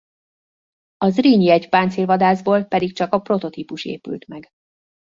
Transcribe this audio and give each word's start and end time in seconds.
A 0.97 1.09
Zrínyi 1.09 1.53
I 1.53 1.67
páncélvadászból 1.67 2.63
pedig 2.63 2.93
csak 2.93 3.13
a 3.13 3.21
prototípus 3.21 3.85
épült 3.85 4.27
meg. 4.27 4.47